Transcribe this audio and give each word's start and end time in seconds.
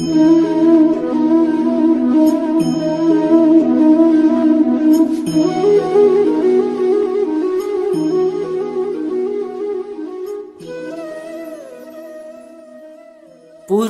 पूर्व 0.00 0.36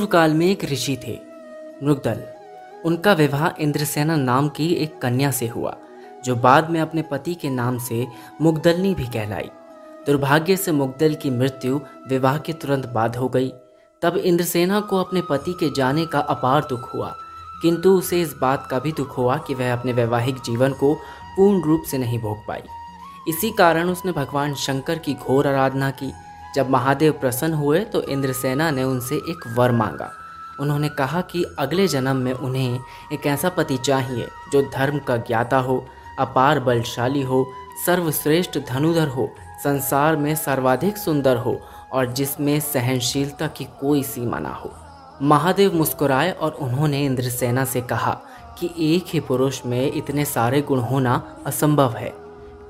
काल 0.06 0.34
में 0.34 0.46
एक 0.46 0.64
ऋषि 0.64 0.98
थे, 1.06 1.18
मृगदल। 1.82 2.22
उनका 2.84 3.12
विवाह 3.12 3.62
इंद्रसेना 3.62 4.16
नाम 4.16 4.48
की 4.48 4.74
एक 4.74 4.98
कन्या 4.98 5.30
से 5.30 5.46
हुआ, 5.46 5.76
जो 6.24 6.36
बाद 6.36 6.70
में 6.70 6.80
अपने 6.80 7.02
पति 7.02 7.34
के 7.34 7.50
नाम 7.50 7.78
से 7.78 8.06
मुगदलनी 8.40 8.94
भी 8.94 9.06
कहलाई। 9.06 9.50
दुर्भाग्य 10.06 10.56
से 10.56 10.72
मुगदल 10.72 11.14
की 11.14 11.30
मृत्यु 11.30 11.80
विवाह 12.08 12.38
के 12.38 12.52
तुरंत 12.52 12.86
बाद 12.86 13.16
हो 13.16 13.28
गई। 13.28 13.52
तब 14.02 14.16
इंद्रसेना 14.16 14.80
को 14.80 15.00
अपने 15.00 15.22
पति 15.22 15.52
के 15.52 15.70
जाने 15.70 16.06
का 16.06 16.20
अपार 16.20 16.66
दुख 16.70 16.94
हुआ। 16.94 17.16
किंतु 17.62 17.98
उसे 17.98 18.20
इस 18.20 18.34
बात 18.40 18.68
का 18.70 18.78
भी 18.78 18.92
दुख 18.92 19.18
हुआ 19.18 19.36
कि 19.36 19.54
वह 19.54 19.72
अपने 19.72 19.92
वैवाहिक 19.92 20.36
जीवन 20.40 20.72
को 20.72 20.94
पूर्ण 21.36 21.62
रूप 21.62 21.82
से 21.82 21.98
नहीं 21.98 22.18
भोग 22.18 22.46
पाई। 22.46 22.62
इसी 23.28 23.50
कारण 23.50 23.88
उसने 23.88 24.12
भगवान 24.12 24.54
शंकर 24.54 24.98
की 24.98 25.14
घोर 25.14 25.46
आराधना 25.46 25.90
की। 25.90 26.12
जब 26.54 26.70
महादेव 26.70 27.12
प्रसन्न 27.12 27.54
हुए 27.54 27.80
तो 27.80 28.02
इंद्रसेना 28.02 28.70
ने 28.70 28.82
उनसे 28.82 29.16
एक 29.16 29.54
वर 29.56 29.72
मांगा। 29.72 30.12
उन्होंने 30.60 30.88
कहा 30.88 31.20
कि 31.20 31.44
अगले 31.58 31.88
जन्म 31.88 32.16
में 32.16 32.32
उन्हें 32.32 32.80
एक 33.12 33.26
ऐसा 33.26 33.48
पति 33.48 33.76
चाहिए 33.76 34.28
जो 34.52 34.62
धर्म 34.62 34.98
का 34.98 35.16
ज्ञाता 35.16 35.58
हो, 35.58 35.86
अपार 36.18 36.60
बलशाली 36.60 37.22
हो, 37.22 37.52
सर्वश्रेष्ठ 37.86 38.58
धनुधर 38.58 39.08
हो, 39.08 39.34
संसार 39.64 40.16
में 40.16 40.34
सर्वाधिक 40.34 40.96
सुंदर 40.96 41.36
हो 41.36 41.60
और 41.92 42.12
जिसमें 42.12 42.60
सहनशीलता 42.60 43.46
की 43.46 43.64
कोई 43.64 44.02
सीमा 44.02 44.38
ना 44.38 44.48
हो। 44.48 44.74
महादेव 45.22 45.74
मुस्कुराए 45.74 46.30
और 46.30 46.50
उन्होंने 46.52 47.04
इंद्रसेना 47.04 47.64
से 47.64 47.80
कहा 47.80 48.20
कि 48.58 48.70
एक 48.78 49.04
ही 49.06 49.20
पुरुष 49.20 49.66
में 49.66 49.92
इतने 49.92 50.24
सारे 50.24 50.62
गुण 50.62 50.78
होना 50.78 51.36
असंभव 51.46 51.92
है। 51.92 52.14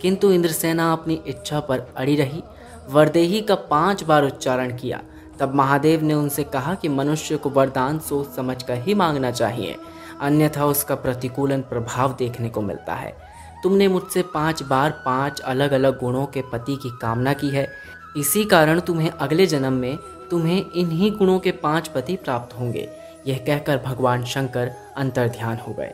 किंतु 0.02 0.32
इंद्रसेना 0.32 0.92
अपनी 0.92 1.14
इच्छा 1.26 1.60
पर 1.60 1.94
अड़ी 1.96 2.16
रही। 2.16 2.42
वरदेही 2.90 3.40
का 3.40 3.54
पाँच 3.54 4.02
बार 4.02 4.24
उच्चारण 4.24 4.76
किया। 4.76 5.00
तब 5.38 5.54
महादेव 5.54 6.02
ने 6.02 6.14
उनसे 6.14 6.44
कहा 6.44 6.74
कि 6.74 6.88
मनुष्य 6.88 7.36
को 7.36 7.50
वरदान 7.50 7.98
सोच 7.98 8.28
समझ 8.28 8.62
कर 8.62 8.74
ही 8.74 8.94
मांगना 8.94 9.30
चाहिए। 9.30 9.76
अन्यथा 10.20 10.66
उसका 10.66 10.94
प्रतिकूलन 10.94 11.60
प्रभाव 11.60 12.16
देखने 12.18 12.48
को 12.48 12.60
मिलता 12.60 12.94
है। 12.94 13.16
तुमने 13.62 13.88
मुझसे 13.88 14.22
पाँच 14.22 14.62
बार 14.62 14.90
पाँच 14.90 15.40
अलग 15.40 15.72
अलग 15.72 16.00
गुणों 16.00 16.26
के 16.26 16.42
पति 16.42 16.76
की 16.76 16.98
कामना 17.02 17.32
की 17.32 17.48
है। 17.48 17.68
इसी 18.16 18.44
कारण 18.44 18.80
तुम्हें 18.80 19.10
अगले 19.10 19.46
जन्म 19.46 19.72
में 19.72 19.98
तुम्हें 20.30 20.70
इन्हीं 20.70 21.10
गुणों 21.12 21.38
के 21.38 21.50
पाँच 21.50 21.88
पति 21.88 22.16
प्राप्त 22.16 22.58
होंगे। 22.58 22.88
यह 23.26 23.38
कहकर 23.38 23.78
भगवान 23.78 24.24
शंकर 24.24 24.72
अंतर 24.96 25.28
ध्यान 25.28 25.56
हो 25.56 25.72
गए। 25.74 25.92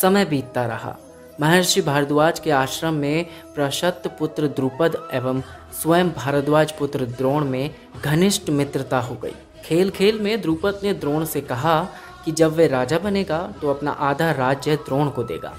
समय 0.00 0.24
बीतता 0.24 0.66
रहा। 0.66 0.96
महर्षि 1.40 1.80
भारद्वाज 1.80 2.38
के 2.40 2.50
आश्रम 2.50 2.94
में 2.94 3.26
प्रशस्त 3.54 4.16
पुत्र 4.18 4.46
द्रुपद 4.46 5.08
एवं 5.12 5.42
स्वयं 5.82 6.10
भारद्वाज 6.10 6.72
पुत्र 6.72 7.06
द्रोण 7.06 7.44
में 7.44 7.74
घनिष्ठ 8.04 8.50
मित्रता 8.50 9.00
हो 9.00 9.14
गई। 9.14 9.34
खेल 9.64 9.90
खेल 9.90 10.20
में 10.20 10.40
द्रुपद 10.42 10.80
ने 10.82 10.94
द्रोण 10.94 11.24
से 11.24 11.40
कहा 11.40 11.82
कि 12.24 12.32
जब 12.32 12.52
वे 12.52 12.66
राजा 12.66 12.98
बनेगा 12.98 13.38
तो 13.62 13.70
अपना 13.70 13.90
आधा 13.90 14.30
राज्य 14.32 14.76
द्रोण 14.76 15.08
को 15.08 15.22
देगा। 15.22 15.54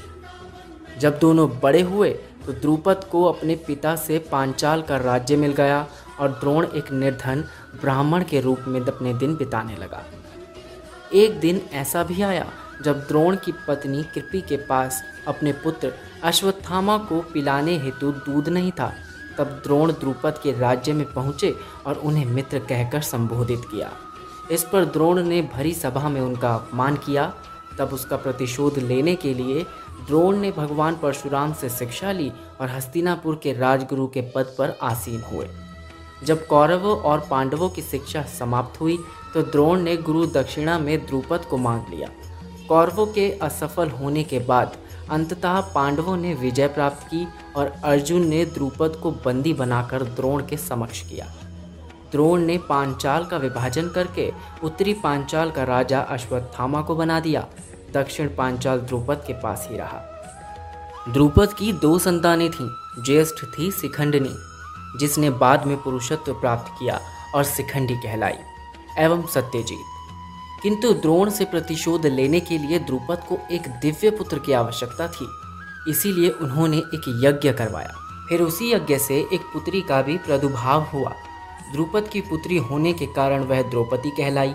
जब 1.00 1.20
दोनों 1.20 1.50
बड़े 1.59 1.81
हुए 1.81 2.20
तो 2.45 2.53
द्रुपद 2.53 3.03
को 3.03 3.23
अपने 3.23 3.56
पिता 3.56 3.95
से 3.95 4.17
पांचाल 4.31 4.81
का 4.81 4.97
राज्य 4.97 5.36
मिल 5.36 5.52
गया 5.52 5.86
और 6.20 6.30
द्रोण 6.30 6.66
एक 6.66 6.92
निर्धन 6.92 7.44
ब्राह्मण 7.81 8.23
के 8.23 8.42
रूप 8.42 8.59
में 8.67 8.80
अपने 8.81 9.14
दिन 9.14 9.36
बिताने 9.36 9.75
लगा। 9.75 10.03
एक 11.14 11.39
दिन 11.39 11.61
ऐसा 11.73 12.03
भी 12.03 12.22
आया 12.22 12.45
जब 12.83 13.00
द्रोण 13.00 13.36
की 13.36 13.52
पत्नी 13.67 14.03
कृपी 14.03 14.42
के 14.42 14.58
पास 14.58 15.03
अपने 15.28 15.52
पुत्र 15.53 15.94
अश्वत्थामा 16.23 16.98
को 16.98 17.22
पिलाने 17.33 17.77
हेतु 17.77 18.11
दूध 18.11 18.49
नहीं 18.49 18.71
था। 18.71 18.93
तब 19.37 19.48
द्रोण 19.64 19.92
द्रुपद 19.92 20.39
के 20.43 20.52
राज्य 20.60 20.93
में 20.93 21.05
पहुँचे 21.14 21.55
और 21.86 21.95
उन्हें 21.95 22.26
मित्र 22.26 22.60
कहकर 22.60 23.02
संबोधित 23.02 23.61
किया। 23.71 23.92
इस 24.52 24.64
पर 24.64 24.86
द्रोण 24.86 25.21
ने 25.23 25.42
भरी 25.42 25.73
सभा 25.73 26.10
में 26.10 26.21
उनका 26.21 26.54
अपमान 26.55 26.95
किया। 26.95 27.33
तब 27.77 27.89
उसका 27.93 28.16
प्रतिशोध 28.16 28.77
लेने 28.77 29.16
के 29.16 29.33
लिए 29.33 29.66
द्रोण 30.08 30.38
ने 30.38 30.52
भगवान 30.52 30.95
परशुराम 30.95 31.54
से 31.54 31.70
शिक्षा 31.70 32.12
ली 32.12 32.32
और 32.62 32.70
हस्तिनापुर 32.70 33.39
के 33.44 33.54
राजगुरु 33.54 34.08
के 34.08 34.22
पद 34.36 34.56
पर 34.58 34.78
आसीन 34.84 35.22
हुए। 35.23 35.48
जब 36.26 36.45
कौरवों 36.48 36.98
और 37.00 37.28
पांडवों 37.30 37.70
की 37.70 37.82
शिक्षा 37.82 38.22
समाप्त 38.30 38.80
हुई 38.82 38.98
तो 39.34 39.42
द्रोण 39.42 39.80
ने 39.80 39.95
गुरु 39.98 40.26
दक्षिणा 40.26 40.78
में 40.80 40.98
द्रुपद 41.06 41.45
को 41.45 41.58
मांग 41.58 41.84
लिया। 41.90 42.10
कौरवों 42.67 43.06
के 43.08 43.30
असफल 43.42 43.90
होने 43.90 44.23
के 44.23 44.40
बाद 44.40 44.78
अंततः 45.10 45.60
पांडवों 45.73 46.17
ने 46.17 46.34
विजय 46.34 46.67
प्राप्त 46.67 47.08
की 47.08 47.28
और 47.56 47.73
अर्जुन 47.84 48.28
ने 48.28 48.44
द्रुपद 48.45 49.00
को 49.04 49.11
बंदी 49.26 49.54
बनाकर 49.54 50.04
द्रोण 50.06 50.45
के 50.48 50.58
समक्ष 50.58 51.02
किया। 51.10 51.26
द्रोण 52.11 52.42
ने 52.42 52.58
पांचाल 52.70 53.26
का 53.26 53.38
विभाजन 53.38 53.90
करके 53.90 54.32
उत्तरी 54.64 54.94
पांचाल 54.94 55.52
का 55.52 55.64
राजा 55.64 56.00
अश्वत्थामा 56.10 56.82
को 56.82 56.95
बना 56.95 57.20
दिया। 57.20 57.45
दक्षिण 57.94 58.36
पांचाल 58.36 58.80
द्रुपद 58.80 59.24
के 59.28 59.34
पास 59.34 59.68
ही 59.72 59.78
रहा। 59.78 60.08
द्रुपद 61.10 61.54
की 61.54 61.74
दो 61.74 62.00
संतानें 62.00 62.52
थीं, 62.52 62.70
ज्येष्ठ 63.04 63.46
थी 63.46 63.72
शिखंडनी 63.72 64.36
जिसने 65.00 65.30
बाद 65.30 65.66
में 65.66 65.78
पुरुषत्व 65.78 66.34
प्राप्त 66.34 66.72
किया 66.80 67.02
और 67.36 67.44
शिखंडी 67.44 67.96
कहलाई, 67.96 68.34
एवं 68.98 69.28
सत्यजीत। 69.28 69.86
किंतु 70.64 70.94
द्रोण 70.94 71.30
से 71.30 71.46
प्रतिशोध 71.46 72.06
लेने 72.06 72.40
के 72.40 72.58
लिए 72.58 72.80
द्रुपद 72.80 73.22
को 73.30 73.40
एक 73.52 73.62
दिव्य 73.68 74.10
पुत्र 74.10 74.40
की 74.40 74.52
आवश्यकता 74.52 75.08
थी, 75.08 75.28
इसीलिए 75.92 76.30
उन्होंने 76.30 76.78
एक 76.78 77.22
यज्ञ 77.23 77.54
करवाया। 77.54 77.94
फिर 78.30 78.42
उसी 78.42 78.73
यज्ञ 78.73 78.98
से 78.98 79.28
एक 79.34 79.42
पुत्री 79.42 79.82
का 79.82 80.02
भी 80.02 80.18
प्रादुर्भाव 80.18 80.82
हुआ। 80.82 81.14
द्रुपद 81.72 82.08
की 82.08 82.22
पुत्री 82.22 82.58
होने 82.58 82.94
के 82.94 83.06
कारण 83.06 83.44
वह 83.44 83.62
द्रौपदी 83.62 84.10
कहलाई 84.10 84.54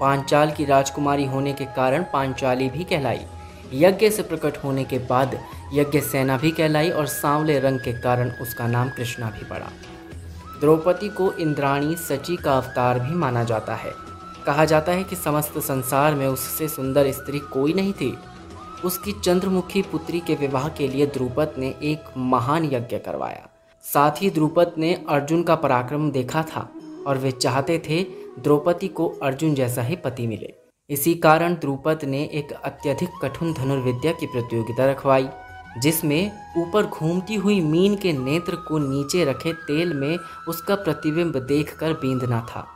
पांचाल 0.00 0.50
की 0.50 0.64
राजकुमारी 0.64 1.24
होने 1.24 1.52
के 1.52 1.64
कारण 1.64 2.02
पांचाली 2.02 2.70
भी 2.70 2.84
कहलाई। 2.84 3.20
यज्ञ 3.72 4.10
से 4.10 4.22
प्रकट 4.22 4.56
होने 4.56 4.84
के 4.84 4.98
बाद 4.98 5.38
यज्ञ 5.74 6.00
सेना 6.00 6.36
भी 6.36 6.50
कहलाई 6.50 6.90
और 6.90 7.06
सांवले 7.06 7.58
रंग 7.58 7.80
के 7.80 7.92
कारण 7.92 8.30
उसका 8.30 8.66
नाम 8.66 8.88
कृष्णा 8.88 9.30
भी 9.30 9.44
पड़ा। 9.44 9.70
द्रौपदी 10.60 11.08
को 11.08 11.32
इंद्राणी 11.32 11.96
सची 11.96 12.36
का 12.36 12.56
अवतार 12.56 12.98
भी 12.98 13.14
माना 13.14 13.44
जाता 13.44 13.74
है। 13.74 13.92
कहा 14.46 14.64
जाता 14.64 14.92
है 14.92 15.04
कि 15.04 15.16
समस्त 15.16 15.58
संसार 15.58 16.14
में 16.14 16.26
उससे 16.26 16.68
सुंदर 16.68 17.12
स्त्री 17.12 17.38
कोई 17.38 17.72
नहीं 17.72 17.92
थी। 17.92 18.18
उसकी 18.84 19.12
चंद्रमुखी 19.12 19.82
पुत्री 19.82 20.20
के 20.20 20.34
विवाह 20.34 20.68
के 20.68 20.88
लिए 20.88 21.06
द्रुपद 21.06 21.54
ने 21.58 21.74
एक 21.82 22.04
महान 22.16 22.64
यज्ञ 22.64 22.98
करवाया। 22.98 23.48
साथ 23.82 24.22
ही 24.22 24.30
द्रुपद 24.30 24.72
ने 24.78 25.04
अर्जुन 25.08 25.42
का 25.42 25.54
पराक्रम 25.54 26.10
देखा 26.10 26.42
था 26.42 26.68
और 27.06 27.18
वे 27.18 27.30
चाहते 27.30 27.78
थे 27.78 28.25
द्रौपदी 28.38 28.88
को 28.88 29.08
अर्जुन 29.22 29.54
जैसा 29.54 29.82
ही 29.82 29.96
पति 29.96 30.26
मिले। 30.26 30.54
इसी 30.90 31.14
कारण 31.14 31.54
द्रुपद 31.54 32.04
ने 32.04 32.22
एक 32.32 32.52
अत्यधिक 32.52 33.10
कठिन 33.22 33.52
धनुर्विद्या 33.52 34.12
की 34.12 34.26
प्रतियोगिता 34.26 34.90
रखवाई, 34.90 35.28
जिसमें 35.78 36.30
ऊपर 36.58 36.86
घूमती 36.86 37.34
हुई 37.34 37.60
मीन 37.60 37.96
के 37.96 38.12
नेत्र 38.12 38.56
को 38.56 38.78
नीचे 38.78 39.24
रखे 39.24 39.52
तेल 39.52 39.92
में 39.94 40.18
उसका 40.48 40.74
प्रतिबिंब 40.74 41.36
देखकर 41.36 41.92
बींधना 41.92 42.40
था। 42.40 42.66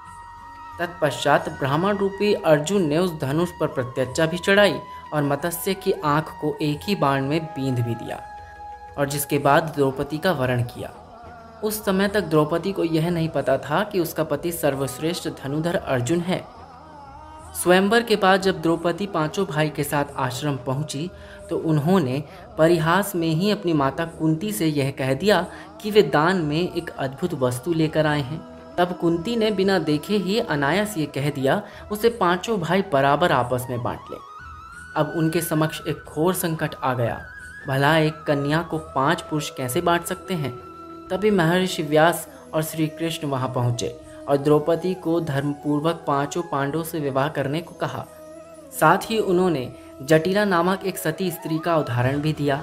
तत्पश्चात 0.81 1.48
ब्राह्मण 1.48 1.97
रूपी 1.97 2.32
अर्जुन 2.34 2.82
ने 2.82 2.98
उस 2.98 3.12
धनुष 3.21 3.48
पर 3.60 3.66
प्रत्यक्षा 3.66 4.27
भी 4.27 4.38
चढ़ाई 4.38 4.78
और 5.12 5.22
मत्स्य 5.22 5.75
की 5.75 5.92
आँख 5.92 6.28
को 6.41 6.56
एक 6.62 6.81
ही 6.82 6.94
बाण 6.94 7.25
में 7.25 7.44
बींध 7.44 7.81
भी 7.81 7.94
दिया 7.94 8.22
और 8.98 9.09
जिसके 9.09 9.38
बाद 9.38 9.72
द्रौपदी 9.77 10.19
का 10.19 10.32
वर्ण 10.32 10.62
किया। 10.62 10.92
उस 11.65 11.84
समय 11.84 12.09
तक 12.09 12.21
द्रौपदी 12.21 12.72
को 12.72 12.84
यह 12.84 13.10
नहीं 13.10 13.28
पता 13.28 13.56
था 13.59 13.82
कि 13.84 14.00
उसका 14.00 14.25
पति 14.25 14.53
सर्वश्रेष्ठ 14.53 15.28
धनुधर 15.43 15.75
अर्जुन 15.75 16.21
है। 16.21 16.44
स्वयंवर 17.62 18.03
के 18.03 18.16
बाद 18.16 18.41
जब 18.41 18.60
द्रौपदी 18.62 19.07
पाँचों 19.07 19.47
भाई 19.47 19.68
के 19.68 19.84
साथ 19.84 20.04
आश्रम 20.16 20.57
पहुँची 20.57 21.10
तो 21.51 21.57
उन्होंने 21.59 22.22
परिहास 22.59 23.15
में 23.15 23.28
ही 23.28 23.51
अपनी 23.51 23.72
माता 23.72 24.04
कुंती 24.04 24.53
से 24.53 24.66
यह 24.66 24.91
कह 24.91 25.12
दिया 25.15 25.47
कि 25.83 25.91
वे 25.91 26.03
दान 26.03 26.36
में 26.36 26.72
एक 26.72 26.91
अद्भुत 26.91 27.34
वस्तु 27.34 27.72
लेकर 27.72 28.06
आए 28.06 28.21
हैं। 28.21 28.41
तब 28.78 28.97
कुंती 29.01 29.36
ने 29.36 29.51
बिना 29.51 29.78
देखे 29.78 30.16
ही 30.16 30.39
अनायास 30.39 30.97
ये 30.98 31.06
कह 31.06 31.30
दिया, 31.30 31.63
उसे 31.92 32.09
पाँचों 32.10 32.60
भाई 32.60 32.83
बराबर 32.92 33.33
आपस 33.33 33.66
में 33.71 33.83
बांट 33.83 34.01
ले। 34.10 34.16
अब 34.97 35.13
उनके 35.16 35.41
समक्ष 35.41 35.80
एक 35.89 36.04
घोर 36.09 36.34
संकट 36.34 36.74
आ 36.74 36.95
गया। 36.95 37.21
भला 37.68 37.97
एक 37.98 38.22
कन्या 38.27 38.63
को 38.63 38.78
पाँच 38.78 39.21
पुरुष 39.21 39.51
कैसे 39.51 39.80
बांट 39.80 40.04
सकते 40.04 40.34
हैं? 40.34 40.69
तभी 41.10 41.30
महर्षि 41.30 41.83
व्यास 41.83 42.27
और 42.54 42.62
श्री 42.62 42.86
कृष्ण 42.89 43.28
वहाँ 43.28 43.48
पहुँचे 43.48 43.89
और 44.28 44.36
द्रौपदी 44.36 44.92
को 44.95 45.21
धर्मपूर्वक 45.21 46.04
पाँचों 46.07 46.42
पांडवों 46.42 46.83
से 46.84 46.98
विवाह 47.01 47.28
करने 47.28 47.60
को 47.60 47.74
कहा। 47.74 48.04
साथ 48.80 49.10
ही 49.10 49.18
उन्होंने 49.18 49.68
जटिला 50.03 50.45
नामक 50.45 50.84
एक 50.86 50.98
सती 50.98 51.30
स्त्री 51.30 51.59
का 51.59 51.77
उदाहरण 51.77 52.21
भी 52.21 52.33
दिया। 52.33 52.62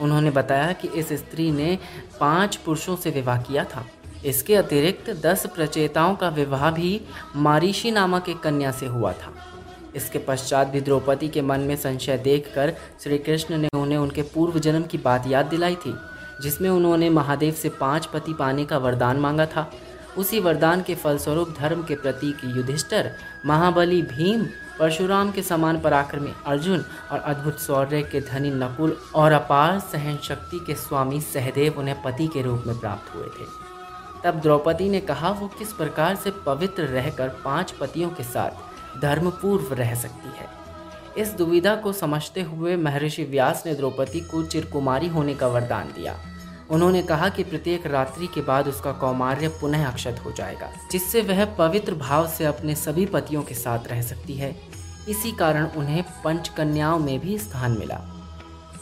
उन्होंने 0.00 0.30
बताया 0.30 0.72
कि 0.72 0.88
इस 0.88 1.12
स्त्री 1.12 1.50
ने 1.50 1.78
पाँच 2.20 2.56
पुरुषों 2.56 2.94
से 2.96 3.10
विवाह 3.10 3.40
किया 3.42 3.64
था। 3.64 3.84
इसके 4.26 4.54
अतिरिक्त 4.54 5.10
दस 5.22 5.46
प्रचेताओं 5.46 6.14
का 6.16 6.28
विवाह 6.28 6.70
भी 6.70 7.00
मारिशी 7.36 7.90
नामक 7.90 8.28
एक 8.28 8.40
कन्या 8.40 8.70
से 8.70 8.86
हुआ 8.86 9.12
था। 9.12 9.32
इसके 9.96 10.18
पश्चात 10.18 10.66
भी 10.66 10.80
द्रौपदी 10.80 11.28
के 11.28 11.42
मन 11.42 11.60
में 11.60 11.74
संशय 11.76 12.18
देखकर 12.18 12.72
श्री 13.02 13.18
कृष्ण 13.18 13.56
ने 13.56 13.68
उन्हें 13.76 13.98
उनके 13.98 14.22
पूर्व 14.24 14.58
जन्म 14.58 14.82
की 14.82 14.98
बात 14.98 15.26
याद 15.26 15.46
दिलाई 15.46 15.74
थी। 15.76 15.94
जिसमें 16.40 16.70
उन्होंने 16.70 17.10
महादेव 17.10 17.54
से 17.54 17.68
पाँच 17.68 18.06
पति 18.06 18.32
पाने 18.32 18.64
का 18.64 18.78
वरदान 18.78 19.16
मांगा 19.16 19.46
था। 19.46 19.70
उसी 20.18 20.40
वरदान 20.40 20.82
के 20.82 20.94
फलस्वरूप 20.94 21.54
धर्म 21.58 21.82
के 21.82 21.94
प्रतीक 21.94 22.38
युधिष्ठर, 22.44 23.10
महाबली 23.46 24.02
भीम, 24.02 24.46
परशुराम 24.78 25.30
के 25.32 25.42
समान 25.42 25.80
पराक्रमी 25.80 26.32
अर्जुन 26.46 26.84
और 27.10 27.18
अद्भुत 27.18 27.60
शौर्य 27.60 28.02
के 28.02 28.20
धनी 28.20 28.50
नकुल 28.50 28.96
और 29.14 29.32
अपार 29.32 29.78
सहन 29.80 30.16
शक्ति 30.16 30.58
के 30.66 30.74
स्वामी 30.74 31.20
सहदेव 31.20 31.78
उन्हें 31.78 32.02
पति 32.02 32.26
के 32.26 32.42
रूप 32.42 32.64
में 32.66 32.78
प्राप्त 32.78 33.14
हुए 33.14 33.26
थे। 33.26 33.46
तब 34.24 34.40
द्रौपदी 34.40 34.88
ने 34.88 35.00
कहा, 35.00 35.30
वो 35.30 35.48
किस 35.48 35.72
प्रकार 35.72 36.16
से 36.16 36.30
पवित्र 36.30 36.82
रहकर 36.82 37.28
पाँच 37.28 37.70
पतियों 37.70 38.10
के 38.10 38.22
साथ 38.22 39.00
धर्मपूर्व 39.00 39.74
रह 39.74 39.94
सकती 39.94 40.28
है? 40.28 40.48
इस 41.16 41.32
दुविधा 41.32 41.74
को 41.74 41.92
समझते 41.92 42.42
हुए 42.42 42.76
महर्षि 42.76 43.24
व्यास 43.24 43.62
ने 43.66 43.74
द्रौपदी 43.74 44.20
को 44.20 44.42
चिरकुमारी 44.42 45.08
होने 45.08 45.34
का 45.34 45.46
वरदान 45.46 45.86
दिया। 45.86 46.16
उन्होंने 46.70 47.02
कहा 47.02 47.28
कि 47.28 47.42
प्रत्येक 47.42 47.86
रात्रि 47.86 48.26
के 48.26 48.40
बाद 48.40 48.68
उसका 48.68 48.92
कौमार्य 48.92 49.48
पुनः 49.48 49.86
अक्षत 49.86 50.20
हो 50.24 50.32
जाएगा, 50.32 50.70
जिससे 50.92 51.22
वह 51.22 51.44
पवित्र 51.44 51.94
भाव 51.94 52.28
से 52.28 52.44
अपने 52.44 52.74
सभी 52.74 53.06
पतियों 53.06 53.42
के 53.42 53.54
साथ 53.54 53.78
रह 53.88 54.02
सकती 54.02 54.34
है। 54.34 54.56
इसी 55.08 55.32
कारण 55.32 55.66
उन्हें 55.66 56.02
पंचकन्याओं 56.24 56.98
में 56.98 57.18
भी 57.20 57.38
स्थान 57.38 57.78
मिला। 57.78 58.00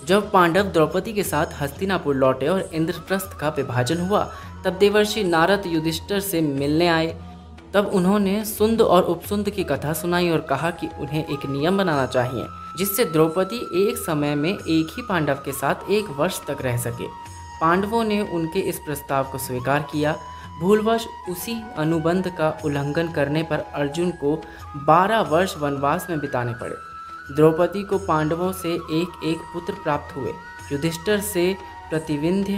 जब 0.07 0.31
पांडव 0.33 0.63
द्रौपदी 0.63 1.13
के 1.13 1.23
साथ 1.23 1.47
हस्तिनापुर 1.61 2.15
लौटे 2.15 2.49
और 2.49 2.71
इंद्रप्रस्थ 2.73 3.39
का 3.41 3.49
विभाजन 3.49 4.01
हुआ, 4.01 4.33
तब 4.65 4.73
देवर्षि 4.73 5.25
नारद 5.25 5.63
युधिष्ठर 5.67 6.21
से 6.21 6.41
मिलने 6.41 6.89
आए। 6.89 7.26
तब 7.77 7.87
उन्होंने 7.87 8.45
सुंद 8.45 8.83
और 8.83 9.03
उपसुंद 9.03 9.51
की 9.51 9.65
कथा 9.65 9.93
सुनाई 9.93 10.31
और 10.31 10.41
कहा 10.41 10.71
कि 10.71 10.87
उन्हें 10.87 11.27
एक 11.27 11.47
नियम 11.47 11.79
बनाना 11.79 12.07
चाहिए, 12.07 12.47
जिससे 12.79 13.05
द्रौपदी 13.05 13.89
एक 13.89 13.97
समय 13.97 14.35
में 14.35 14.51
एक 14.51 14.95
ही 14.97 15.03
पांडव 15.03 15.35
के 15.35 15.53
साथ 15.53 15.91
एक 15.91 16.05
वर्ष 16.11 16.41
तक 16.47 16.59
रह 16.61 16.77
सके। 16.77 17.07
पांडवों 17.61 18.05
ने 18.05 18.21
उनके 18.21 18.59
इस 18.59 18.79
प्रस्ताव 18.79 19.25
को 19.25 19.39
स्वीकार 19.39 19.89
किया। 19.93 20.17
भूलवश 20.61 21.07
उसी 21.31 21.63
अनुबंध 21.79 22.29
का 22.29 22.59
उल्लंघन 22.65 23.13
करने 23.13 23.43
पर 23.43 23.59
अर्जुन 23.59 24.11
को 24.11 24.43
12 24.77 25.21
वर्ष 25.21 25.57
वनवास 25.59 26.07
में 26.11 26.19
बिताने 26.19 26.53
पड़े। 26.53 26.77
द्रौपदी 27.35 27.83
को 27.83 27.99
पांडवों 27.99 28.53
से 28.53 28.75
एक 28.75 29.21
एक 29.25 29.39
पुत्र 29.53 29.73
प्राप्त 29.73 30.17
हुए। 30.17 30.33
युधिष्ठर 30.73 31.21
से 31.21 31.57
प्रतिविंध्य, 31.91 32.53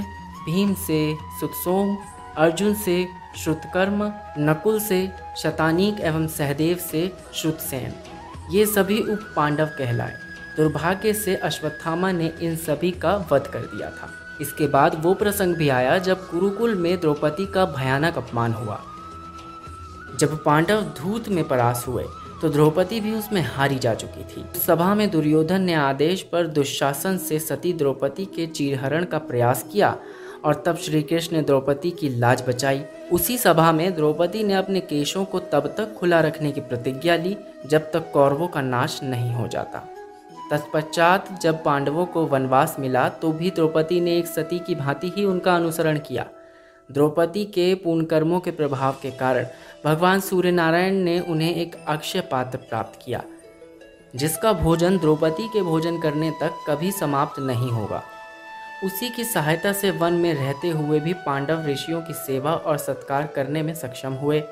भीम 0.46 0.74
से 0.74 1.18
सुतसोम, 1.40 1.96
अर्जुन 2.36 2.74
से 2.74 3.17
श्रुतकर्म, 3.38 4.04
नकुल 4.40 4.78
से, 4.80 5.08
शतानीक 5.36 6.00
एवं 6.00 6.26
सहदेव 6.28 6.76
से 6.82 7.10
श्रुतसेन 7.34 7.92
ये 8.50 8.64
सभी 8.66 9.00
उप 9.02 9.20
पांडव 9.36 9.66
कहलाए। 9.78 10.14
दुर्भाग्य 10.56 11.12
से 11.14 11.34
अश्वत्थामा 11.36 12.10
ने 12.12 12.32
इन 12.42 12.56
सभी 12.56 12.90
का 12.92 13.16
वध 13.32 13.46
कर 13.46 13.60
दिया 13.66 13.90
था। 13.90 14.10
इसके 14.40 14.66
बाद 14.66 15.00
वो 15.02 15.14
प्रसंग 15.14 15.56
भी 15.56 15.68
आया 15.68 15.98
जब 15.98 16.28
कुरुकुल 16.28 16.74
में 16.74 17.00
द्रौपदी 17.00 17.46
का 17.46 17.64
भयानक 17.66 18.16
अपमान 18.16 18.52
हुआ। 18.52 18.80
जब 20.20 20.42
पांडव 20.44 20.82
धूत 20.98 21.28
में 21.28 21.46
परास 21.48 21.84
हुए 21.88 22.04
तो 22.42 22.48
द्रौपदी 22.48 23.00
भी 23.00 23.12
उसमें 23.12 23.40
हारी 23.44 23.78
जा 23.78 23.94
चुकी 23.94 24.24
थी। 24.24 24.44
सभा 24.60 24.94
में 24.94 25.10
दुर्योधन 25.10 25.62
ने 25.62 25.74
आदेश 25.74 26.22
पर 26.22 26.46
दुशासन 26.48 27.16
से 27.18 27.38
सती 27.38 27.72
द्रौपदी 27.72 28.24
के 28.26 28.46
चीरहरण 28.46 29.04
का 29.04 29.18
प्रयास 29.20 29.64
किया 29.72 29.96
और 30.44 30.62
तब 30.66 30.76
श्री 30.76 31.02
कृष्ण 31.02 31.36
ने 31.36 31.42
द्रौपदी 31.42 31.90
की 31.90 32.08
लाज 32.08 32.42
बचाई। 32.48 32.82
उसी 33.12 33.36
सभा 33.38 33.70
में 33.72 33.94
द्रौपदी 33.94 34.42
ने 34.44 34.54
अपने 34.54 34.80
केशों 34.80 35.24
को 35.24 35.38
तब 35.42 35.66
तक 35.76 35.94
खुला 35.94 36.20
रखने 36.20 36.50
की 36.52 36.60
प्रतिज्ञा 36.62 37.16
ली, 37.16 37.36
जब 37.66 37.90
तक 37.92 38.10
कौरवों 38.12 38.48
का 38.48 38.60
नाश 38.62 39.00
नहीं 39.02 39.32
हो 39.34 39.46
जाता। 39.48 39.78
तत्पश्चात 40.50 41.28
जब 41.42 41.62
पांडवों 41.64 42.04
को 42.06 42.24
वनवास 42.26 42.76
मिला 42.78 43.08
तो 43.08 43.32
भी 43.32 43.50
द्रौपदी 43.50 44.00
ने 44.00 44.16
एक 44.18 44.26
सती 44.26 44.58
की 44.58 44.74
भांति 44.74 45.12
ही 45.16 45.24
उनका 45.24 45.54
अनुसरण 45.56 45.98
किया। 45.98 46.26
द्रौपदी 46.90 47.44
के 47.44 47.74
पूर्ण 47.74 48.04
कर्मों 48.04 48.40
के 48.40 48.50
प्रभाव 48.50 48.96
के 49.02 49.10
कारण 49.10 49.46
भगवान 49.84 50.20
सूर्य 50.20 50.50
नारायण 50.50 50.94
ने 50.94 51.18
उन्हें 51.20 51.54
एक 51.54 51.76
अक्षय 51.88 52.20
पात्र 52.30 52.58
प्राप्त 52.60 52.98
किया, 53.04 53.22
जिसका 54.14 54.52
भोजन 54.54 54.98
द्रौपदी 54.98 55.48
के 55.48 55.62
भोजन 55.62 56.00
करने 56.00 56.30
तक 56.40 56.64
कभी 56.68 56.92
समाप्त 56.92 57.40
नहीं 57.40 57.70
होगा। 57.70 58.02
उसी 58.84 59.08
की 59.10 59.24
सहायता 59.24 59.72
से 59.72 59.90
वन 59.90 60.12
में 60.12 60.34
रहते 60.34 60.68
हुए 60.68 61.00
भी 61.00 61.12
पांडव 61.12 61.66
ऋषियों 61.66 62.02
की 62.02 62.12
सेवा 62.12 62.54
और 62.54 62.76
सत्कार 62.78 63.26
करने 63.26 63.62
में 63.62 63.74
सक्षम 63.74 64.12
हुए। 64.12 64.44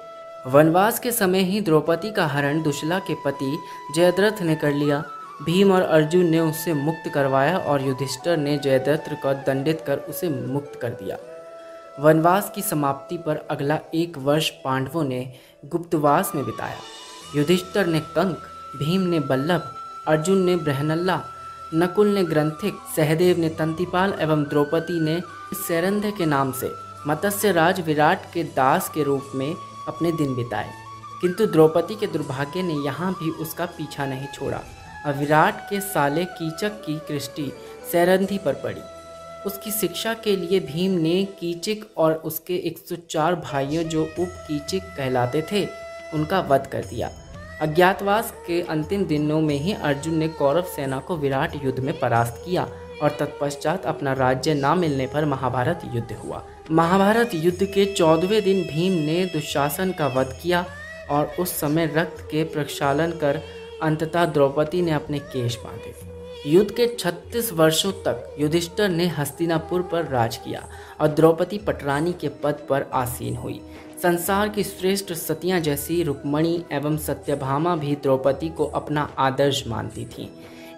वनवास 0.46 0.98
के 0.98 1.12
समय 1.12 1.38
ही 1.38 1.60
द्रौपदी 1.60 2.10
का 2.10 2.26
हरण 2.26 2.62
दुशला 2.62 2.98
के 2.98 3.14
पति 3.14 3.58
जयद्रथ 3.96 4.42
ने 4.42 4.56
कर 4.56 4.72
लिया। 4.72 5.04
भीम 5.42 5.72
और 5.72 5.82
अर्जुन 5.82 6.26
ने 6.26 6.40
उसे 6.40 6.74
मुक्त 6.74 7.10
करवाया 7.14 7.58
और 7.58 7.82
युधिष्ठर 7.82 8.36
ने 8.36 8.58
जयद्रथ 8.58 9.22
को 9.22 9.34
दंडित 9.34 9.84
कर 9.86 9.98
उसे 9.98 10.28
मुक्त 10.28 10.80
कर 10.80 10.90
दिया। 10.90 11.18
वनवास 12.00 12.52
की 12.54 12.62
समाप्ति 12.62 13.18
पर 13.18 13.36
अगला 13.50 13.78
एक 13.94 14.18
वर्ष 14.18 14.50
पांडवों 14.50 15.04
ने 15.04 15.32
गुप्तवास 15.64 16.32
में 16.34 16.44
बिताया। 16.44 16.76
युधिष्ठर 17.36 17.86
ने 17.86 18.00
कंक, 18.00 18.38
भीम 18.76 19.00
ने 19.00 19.20
बल्लभ, 19.20 19.74
अर्जुन 20.06 20.38
ने 20.38 20.56
ब्रहनल्ला 20.56 21.24
नकुल 21.74 22.08
ने 22.08 22.24
ग्रंथिक, 22.24 22.74
सहदेव 22.96 23.38
ने 23.38 23.48
तंतिपाल 23.48 24.14
एवं 24.20 24.44
द्रौपदी 24.44 25.00
ने 25.00 25.22
सैरंध्य 25.68 26.10
के 26.10 26.26
नाम 26.26 26.52
से 26.52 26.72
मत्स्य 27.06 27.52
राज 27.52 27.80
विराट 27.80 28.32
के 28.32 28.42
दास 28.42 28.88
के 28.88 29.02
रूप 29.02 29.30
में 29.34 29.56
अपने 29.88 30.12
दिन 30.12 30.34
बिताए। 30.34 30.70
किंतु 31.20 31.46
द्रौपदी 31.46 31.94
के 31.94 32.06
दुर्भाग्य 32.06 32.62
ने 32.62 32.74
यहाँ 32.74 33.12
भी 33.12 33.30
उसका 33.30 33.66
पीछा 33.66 34.06
नहीं 34.06 34.26
छोड़ा। 34.34 34.62
और 35.06 35.12
विराट 35.12 35.70
के 35.70 35.80
साले 35.80 36.24
कीचक 36.24 36.68
की 36.68 36.98
कृष्टि 36.98 37.52
सैरंधी 37.92 38.38
पर 38.38 38.52
पड़ी। 38.54 38.80
उसकी 39.46 39.70
शिक्षा 39.70 40.14
के 40.14 40.36
लिए 40.36 40.60
भीम 40.60 40.90
ने 40.90 41.24
कीचिक 41.24 41.90
और 41.96 42.12
उसके 42.12 42.54
104 42.54 43.34
भाइयों 43.34 43.84
जो 43.84 44.02
उप 44.02 44.44
कीचिक 44.48 44.82
कहलाते 44.82 45.46
थे, 45.52 45.68
उनका 46.14 46.40
वध 46.40 46.66
कर 46.66 46.84
दिया। 46.84 47.10
अज्ञातवास 47.62 48.32
के 48.46 48.60
अंतिम 48.62 49.04
दिनों 49.04 49.40
में 49.40 49.54
ही 49.54 49.72
अर्जुन 49.72 50.14
ने 50.14 50.28
कौरव 50.28 50.62
सेना 50.62 50.98
को 50.98 51.16
विराट 51.16 51.54
युद्ध 51.64 51.78
में 51.78 51.98
परास्त 51.98 52.42
किया 52.44 52.68
और 53.02 53.16
तत्पश्चात 53.20 53.86
अपना 53.86 54.12
राज्य 54.12 54.54
न 54.54 54.78
मिलने 54.78 55.06
पर 55.06 55.24
महाभारत 55.24 55.80
युद्ध 55.94 56.12
हुआ। 56.12 56.42
महाभारत 56.70 57.30
युद्ध 57.34 57.64
के 57.64 57.84
चौदहवें 57.84 58.42
दिन 58.42 58.62
भीम 58.62 58.92
ने 58.92 59.24
दुशासन 59.24 59.92
का 59.92 60.06
वध 60.06 60.38
किया 60.42 60.64
और 61.10 61.32
उस 61.40 61.56
समय 61.60 61.86
रक्त 61.86 62.20
के 62.30 62.44
प्रक्षालन 62.44 63.12
कर 63.12 63.40
अंततः 63.82 64.24
द्रौपदी 64.24 64.82
ने 64.82 64.90
अपने 64.90 65.18
केश 65.18 65.56
बांधे। 65.56 65.94
युद्ध 66.50 66.70
के 66.70 66.86
36 66.86 67.52
वर्षों 67.52 67.92
तक 67.92 68.36
युधिष्ठर 68.38 68.88
ने 68.88 69.06
हस्तिनापुर 69.08 69.82
पर 69.82 70.04
राज 70.04 70.36
किया 70.36 70.68
और 71.00 71.08
द्रौपदी 71.08 71.58
पटरानी 71.58 72.12
के 72.12 72.28
पद 72.42 72.66
पर 72.70 72.90
आसीन 72.94 73.36
हुई। 73.36 73.60
संसार 74.02 74.48
की 74.48 74.64
श्रेष्ठ 74.64 75.12
सतियाँ 75.12 75.60
जैसी 75.60 76.02
रुक्मणी 76.02 76.64
एवं 76.72 76.96
सत्यभामा 76.96 77.76
भी 77.76 77.94
द्रौपदी 77.94 78.48
को 78.48 78.64
अपना 78.64 79.14
आदर्श 79.18 79.66
मानती 79.66 80.04
थीं। 80.04 80.26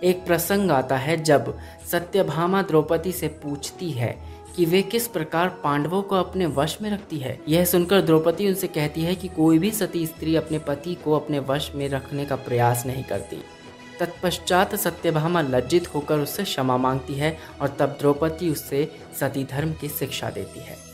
एक 0.03 0.27
प्रसंग 0.27 0.71
आता 0.71 0.97
है 0.97 1.17
जब 1.25 1.59
सत्यभामा 1.93 2.63
द्रौपदी 2.63 3.13
से 3.13 3.29
पूछती 3.29 3.91
है 3.91 4.19
कि 4.57 4.65
वे 4.65 4.83
किस 4.83 5.09
प्रकार 5.09 5.49
पांडवों 5.49 6.03
को 6.03 6.17
अपने 6.17 6.47
वश 6.47 6.79
में 6.83 6.91
रखती 6.91 7.19
है। 7.19 7.41
यह 7.49 7.65
सुनकर 7.65 8.01
द्रौपदी 8.01 8.49
उनसे 8.49 8.67
कहती 8.67 9.03
है 9.03 9.15
कि 9.15 9.29
कोई 9.29 9.59
भी 9.59 9.71
सती 9.71 10.07
स्त्री 10.07 10.37
अपने 10.37 10.59
पति 10.59 10.95
को 10.95 11.13
अपने 11.13 11.39
वश 11.39 11.73
में 11.75 11.89
रखने 11.89 12.25
का 12.25 12.37
प्रयास 12.37 12.87
नहीं 12.87 13.05
करती। 13.05 13.43
तत्पश्चात 14.01 14.75
सत्यभामा 14.75 15.41
लज्जित 15.41 15.95
होकर 15.95 16.19
उससे 16.19 16.45
क्षमा 16.45 16.77
मांगती 16.77 17.15
है 17.15 17.39
और 17.61 17.77
तब 17.79 17.97
द्रौपदी 18.01 18.51
उससे 18.51 18.93
सती 19.21 19.45
धर्म 19.45 19.73
की 19.73 19.89
शिक्षा 19.89 20.31
देती 20.31 20.61
है। 20.61 20.88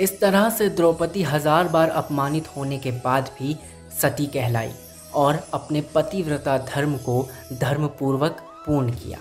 इस 0.00 0.18
तरह 0.20 0.48
से 0.50 0.68
द्रौपदी 0.68 1.22
हज़ार 1.22 1.68
बार 1.68 1.88
अपमानित 1.88 2.48
होने 2.56 2.78
के 2.78 2.90
बाद 3.00 3.30
भी 3.38 3.56
सती 4.00 4.26
कहलाई 4.26 4.70
और 5.14 5.38
अपने 5.54 5.80
पतिव्रता 5.94 6.56
धर्म 6.66 6.96
को 6.98 7.28
धर्मपूर्वक 7.52 8.40
पूर्ण 8.66 8.92
किया। 8.92 9.18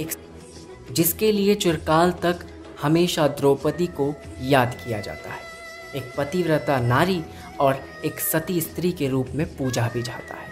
एक 0.00 0.10
जिसके 0.92 1.32
लिए 1.32 1.54
चिरकाल 1.54 2.12
तक 2.22 2.46
हमेशा 2.82 3.26
द्रौपदी 3.30 3.86
को 4.00 4.12
याद 4.42 4.74
किया 4.74 5.00
जाता 5.00 5.30
है। 5.30 5.40
एक 5.94 6.12
पतिव्रता 6.18 6.78
नारी 6.80 7.22
और 7.60 7.80
एक 8.04 8.20
सती 8.20 8.60
स्त्री 8.60 8.92
के 8.92 9.08
रूप 9.08 9.28
में 9.34 9.46
पूजा 9.56 9.88
भी 9.94 10.02
जाता 10.02 10.34
है। 10.34 10.51